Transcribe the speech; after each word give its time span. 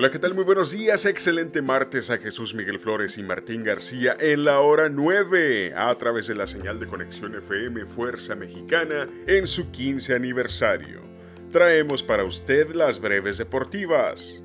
Hola, 0.00 0.12
¿qué 0.12 0.20
tal? 0.20 0.32
Muy 0.32 0.44
buenos 0.44 0.70
días. 0.70 1.06
Excelente 1.06 1.60
martes 1.60 2.08
a 2.08 2.18
Jesús 2.18 2.54
Miguel 2.54 2.78
Flores 2.78 3.18
y 3.18 3.24
Martín 3.24 3.64
García 3.64 4.16
en 4.20 4.44
la 4.44 4.60
hora 4.60 4.88
9 4.88 5.74
a 5.76 5.92
través 5.98 6.28
de 6.28 6.36
la 6.36 6.46
señal 6.46 6.78
de 6.78 6.86
conexión 6.86 7.34
FM 7.34 7.84
Fuerza 7.84 8.36
Mexicana 8.36 9.08
en 9.26 9.48
su 9.48 9.72
15 9.72 10.14
aniversario. 10.14 11.00
Traemos 11.50 12.04
para 12.04 12.22
usted 12.22 12.72
las 12.76 13.00
breves 13.00 13.38
deportivas. 13.38 14.40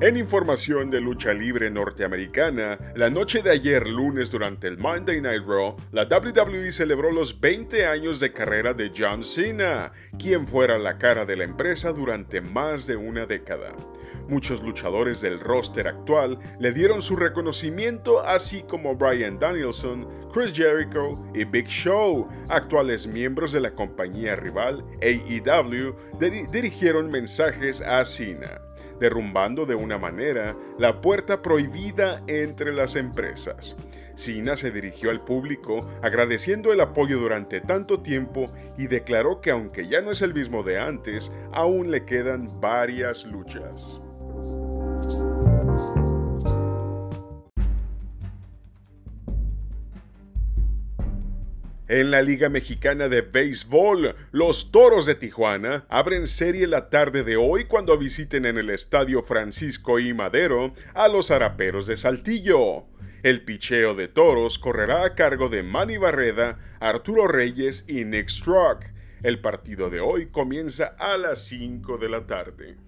En 0.00 0.16
información 0.16 0.92
de 0.92 1.00
lucha 1.00 1.32
libre 1.32 1.68
norteamericana, 1.72 2.78
la 2.94 3.10
noche 3.10 3.42
de 3.42 3.50
ayer 3.50 3.84
lunes 3.88 4.30
durante 4.30 4.68
el 4.68 4.78
Monday 4.78 5.20
Night 5.20 5.42
Raw, 5.44 5.76
la 5.90 6.04
WWE 6.04 6.70
celebró 6.70 7.10
los 7.10 7.40
20 7.40 7.84
años 7.84 8.20
de 8.20 8.32
carrera 8.32 8.72
de 8.74 8.92
John 8.96 9.24
Cena, 9.24 9.90
quien 10.16 10.46
fuera 10.46 10.78
la 10.78 10.98
cara 10.98 11.24
de 11.24 11.34
la 11.34 11.42
empresa 11.42 11.90
durante 11.90 12.40
más 12.40 12.86
de 12.86 12.94
una 12.94 13.26
década. 13.26 13.72
Muchos 14.28 14.62
luchadores 14.62 15.20
del 15.20 15.40
roster 15.40 15.88
actual 15.88 16.38
le 16.60 16.70
dieron 16.70 17.02
su 17.02 17.16
reconocimiento, 17.16 18.24
así 18.24 18.62
como 18.62 18.94
Brian 18.94 19.36
Danielson, 19.36 20.06
Chris 20.32 20.52
Jericho 20.52 21.14
y 21.34 21.42
Big 21.42 21.66
Show, 21.66 22.28
actuales 22.50 23.04
miembros 23.04 23.50
de 23.50 23.62
la 23.62 23.72
compañía 23.72 24.36
rival 24.36 24.84
AEW, 25.02 25.96
dirigieron 26.52 27.10
mensajes 27.10 27.80
a 27.80 28.04
Cena 28.04 28.60
derrumbando 29.00 29.66
de 29.66 29.74
una 29.74 29.98
manera 29.98 30.56
la 30.78 31.00
puerta 31.00 31.42
prohibida 31.42 32.22
entre 32.26 32.72
las 32.72 32.96
empresas. 32.96 33.76
Sina 34.14 34.56
se 34.56 34.72
dirigió 34.72 35.10
al 35.10 35.24
público 35.24 35.88
agradeciendo 36.02 36.72
el 36.72 36.80
apoyo 36.80 37.20
durante 37.20 37.60
tanto 37.60 38.00
tiempo 38.00 38.46
y 38.76 38.88
declaró 38.88 39.40
que 39.40 39.52
aunque 39.52 39.86
ya 39.86 40.00
no 40.00 40.10
es 40.10 40.22
el 40.22 40.34
mismo 40.34 40.64
de 40.64 40.78
antes, 40.78 41.30
aún 41.52 41.90
le 41.90 42.04
quedan 42.04 42.48
varias 42.60 43.24
luchas. 43.24 44.00
En 51.88 52.10
la 52.10 52.20
Liga 52.20 52.50
Mexicana 52.50 53.08
de 53.08 53.22
Béisbol, 53.22 54.14
los 54.30 54.70
Toros 54.70 55.06
de 55.06 55.14
Tijuana 55.14 55.86
abren 55.88 56.26
serie 56.26 56.66
la 56.66 56.90
tarde 56.90 57.24
de 57.24 57.36
hoy 57.36 57.64
cuando 57.64 57.96
visiten 57.96 58.44
en 58.44 58.58
el 58.58 58.68
Estadio 58.68 59.22
Francisco 59.22 59.98
I. 59.98 60.12
Madero 60.12 60.74
a 60.92 61.08
los 61.08 61.30
Araperos 61.30 61.86
de 61.86 61.96
Saltillo. 61.96 62.84
El 63.22 63.42
picheo 63.42 63.94
de 63.94 64.06
Toros 64.06 64.58
correrá 64.58 65.02
a 65.02 65.14
cargo 65.14 65.48
de 65.48 65.62
Manny 65.62 65.96
Barreda, 65.96 66.58
Arturo 66.78 67.26
Reyes 67.26 67.86
y 67.88 68.04
Nick 68.04 68.28
Strock. 68.28 68.84
El 69.22 69.40
partido 69.40 69.88
de 69.88 70.00
hoy 70.00 70.26
comienza 70.26 70.94
a 70.98 71.16
las 71.16 71.46
5 71.46 71.96
de 71.96 72.08
la 72.10 72.26
tarde. 72.26 72.87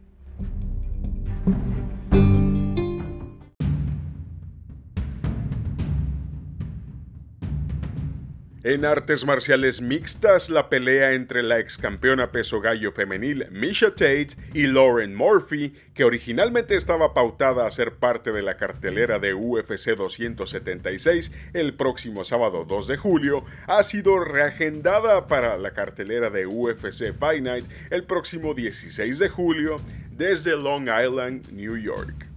En 8.62 8.84
artes 8.84 9.24
marciales 9.24 9.80
mixtas, 9.80 10.50
la 10.50 10.68
pelea 10.68 11.14
entre 11.14 11.42
la 11.42 11.58
ex 11.58 11.78
campeona 11.78 12.30
peso 12.30 12.60
gallo 12.60 12.92
femenil 12.92 13.46
Misha 13.50 13.88
Tate 13.92 14.36
y 14.52 14.66
Lauren 14.66 15.14
Murphy, 15.16 15.74
que 15.94 16.04
originalmente 16.04 16.76
estaba 16.76 17.14
pautada 17.14 17.66
a 17.66 17.70
ser 17.70 17.94
parte 17.94 18.32
de 18.32 18.42
la 18.42 18.58
cartelera 18.58 19.18
de 19.18 19.32
UFC 19.32 19.96
276 19.96 21.32
el 21.54 21.72
próximo 21.72 22.22
sábado 22.22 22.66
2 22.68 22.86
de 22.86 22.98
julio, 22.98 23.46
ha 23.66 23.82
sido 23.82 24.22
reagendada 24.22 25.26
para 25.26 25.56
la 25.56 25.70
cartelera 25.70 26.28
de 26.28 26.44
UFC 26.44 27.14
Fight 27.18 27.42
Night 27.42 27.64
el 27.88 28.04
próximo 28.04 28.52
16 28.52 29.18
de 29.20 29.28
julio 29.30 29.76
desde 30.10 30.54
Long 30.54 30.82
Island, 30.82 31.50
New 31.50 31.78
York. 31.78 32.29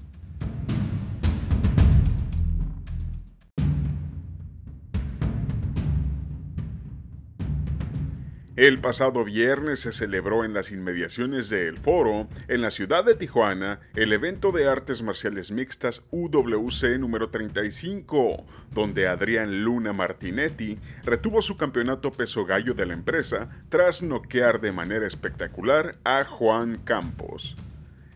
El 8.56 8.80
pasado 8.80 9.24
viernes 9.24 9.80
se 9.80 9.92
celebró 9.92 10.46
en 10.46 10.54
las 10.54 10.72
inmediaciones 10.72 11.50
de 11.50 11.68
El 11.68 11.80
Foro, 11.80 12.28
en 12.48 12.62
la 12.62 12.70
ciudad 12.70 13.04
de 13.04 13.16
Tijuana, 13.16 13.80
el 13.96 14.14
evento 14.14 14.52
de 14.52 14.68
artes 14.68 15.02
marciales 15.02 15.50
mixtas 15.50 16.04
UWC 16.12 17.00
número 17.00 17.32
35, 17.32 18.46
donde 18.70 19.08
Adrián 19.08 19.64
Luna 19.64 19.92
Martinetti 19.92 20.78
retuvo 21.04 21.42
su 21.42 21.58
campeonato 21.58 22.12
peso 22.12 22.46
gallo 22.46 22.76
de 22.76 22.86
la 22.86 22.94
empresa 22.94 23.50
tras 23.70 24.04
noquear 24.04 24.62
de 24.62 24.72
manera 24.72 25.08
espectacular 25.08 25.96
a 26.04 26.24
Juan 26.24 26.78
Campos. 26.78 27.56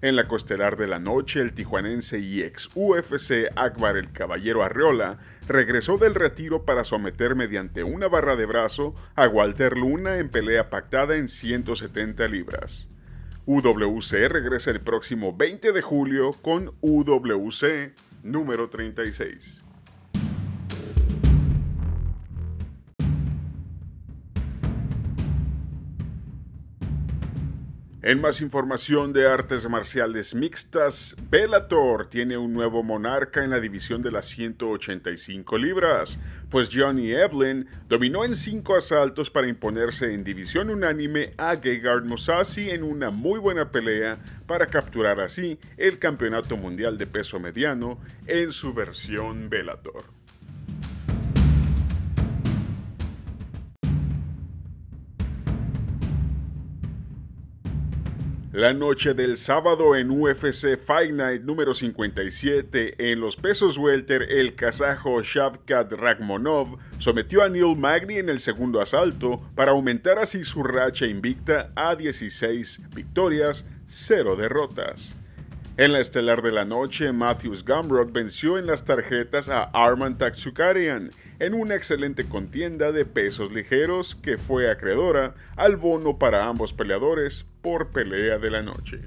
En 0.01 0.15
la 0.15 0.27
costelar 0.27 0.77
de 0.77 0.85
la 0.85 0.99
noche, 0.99 1.41
el 1.41 1.53
tijuanense 1.53 2.19
y 2.19 2.43
ex 2.43 2.69
UFC 2.75 3.49
Akbar 3.55 3.97
el 3.97 4.11
Caballero 4.11 4.63
Arreola 4.63 5.17
regresó 5.47 5.97
del 5.97 6.13
retiro 6.13 6.65
para 6.65 6.83
someter 6.83 7.33
mediante 7.33 7.83
una 7.83 8.07
barra 8.07 8.35
de 8.35 8.45
brazo 8.45 8.93
a 9.15 9.27
Walter 9.27 9.75
Luna 9.75 10.19
en 10.19 10.29
pelea 10.29 10.69
pactada 10.69 11.15
en 11.15 11.27
170 11.27 12.27
libras. 12.27 12.87
UWC 13.47 14.27
regresa 14.29 14.69
el 14.69 14.81
próximo 14.81 15.35
20 15.35 15.71
de 15.71 15.81
julio 15.81 16.31
con 16.43 16.73
UWC 16.81 17.93
número 18.21 18.69
36. 18.69 19.66
En 28.03 28.21
más 28.21 28.41
información 28.41 29.11
de 29.11 29.27
artes 29.27 29.67
marciales 29.67 30.35
mixtas, 30.35 31.15
Bellator 31.31 32.07
tiene 32.07 32.37
un 32.37 32.53
nuevo 32.53 32.83
monarca 32.83 33.43
en 33.43 33.49
la 33.49 33.59
división 33.59 34.03
de 34.03 34.11
las 34.11 34.27
185 34.27 35.57
libras, 35.57 36.19
pues 36.51 36.69
Johnny 36.71 37.09
Evelyn 37.11 37.67
dominó 37.89 38.23
en 38.23 38.35
cinco 38.35 38.75
asaltos 38.75 39.31
para 39.31 39.47
imponerse 39.47 40.13
en 40.13 40.23
división 40.23 40.69
unánime 40.69 41.33
a 41.39 41.55
Gegard 41.55 42.05
Mousasi 42.05 42.69
en 42.69 42.83
una 42.83 43.09
muy 43.09 43.39
buena 43.39 43.71
pelea 43.71 44.19
para 44.45 44.67
capturar 44.67 45.19
así 45.19 45.57
el 45.75 45.97
campeonato 45.97 46.55
mundial 46.55 46.99
de 46.99 47.07
peso 47.07 47.39
mediano 47.39 47.97
en 48.27 48.51
su 48.51 48.75
versión 48.75 49.49
Bellator. 49.49 50.03
La 58.53 58.73
noche 58.73 59.13
del 59.13 59.37
sábado 59.37 59.93
en 59.93 60.09
UFC 60.09 60.77
Fight 60.77 61.11
Night 61.11 61.41
número 61.41 61.73
57 61.73 63.11
en 63.11 63.19
los 63.19 63.35
pesos 63.35 63.77
welter, 63.77 64.23
el 64.23 64.55
kazajo 64.55 65.21
Shavkat 65.21 65.91
Ragmonov 65.91 66.77
sometió 66.97 67.43
a 67.43 67.49
Neil 67.49 67.75
Magny 67.75 68.19
en 68.19 68.29
el 68.29 68.39
segundo 68.39 68.79
asalto 68.79 69.41
para 69.53 69.71
aumentar 69.71 70.17
así 70.17 70.45
su 70.45 70.63
racha 70.63 71.05
invicta 71.05 71.73
a 71.75 71.97
16 71.97 72.83
victorias, 72.95 73.65
0 73.89 74.37
derrotas. 74.37 75.13
En 75.75 75.91
la 75.91 75.99
estelar 75.99 76.41
de 76.41 76.53
la 76.53 76.63
noche, 76.63 77.11
Matthews 77.11 77.65
Gumrock 77.65 78.13
venció 78.13 78.57
en 78.57 78.65
las 78.65 78.85
tarjetas 78.85 79.49
a 79.49 79.63
Arman 79.73 80.17
Taksukarian 80.17 81.11
en 81.39 81.53
una 81.53 81.75
excelente 81.75 82.27
contienda 82.27 82.91
de 82.91 83.05
pesos 83.05 83.51
ligeros 83.51 84.15
que 84.15 84.37
fue 84.37 84.71
acreedora 84.71 85.35
al 85.55 85.75
bono 85.75 86.17
para 86.17 86.45
ambos 86.45 86.73
peleadores 86.73 87.45
por 87.67 87.89
pelea 87.89 88.37
de 88.37 88.49
la 88.49 88.61
noche. 88.61 89.01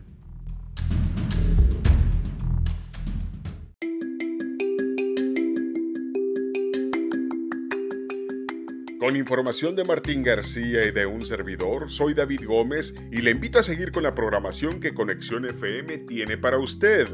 Con 8.98 9.16
información 9.16 9.74
de 9.76 9.84
Martín 9.84 10.22
García 10.22 10.84
y 10.84 10.90
de 10.90 11.06
un 11.06 11.24
servidor, 11.24 11.90
soy 11.90 12.12
David 12.12 12.42
Gómez 12.44 12.92
y 13.10 13.22
le 13.22 13.30
invito 13.30 13.60
a 13.60 13.62
seguir 13.62 13.92
con 13.92 14.02
la 14.02 14.14
programación 14.14 14.78
que 14.78 14.92
Conexión 14.92 15.46
FM 15.46 15.96
tiene 16.00 16.36
para 16.36 16.58
usted. 16.58 17.08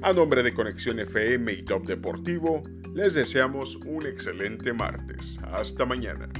A 0.00 0.14
nombre 0.14 0.42
de 0.42 0.54
Conexión 0.54 1.00
FM 1.00 1.52
y 1.52 1.62
Top 1.64 1.86
Deportivo, 1.86 2.62
les 2.94 3.12
deseamos 3.12 3.76
un 3.84 4.06
excelente 4.06 4.72
martes. 4.72 5.36
Hasta 5.52 5.84
mañana. 5.84 6.30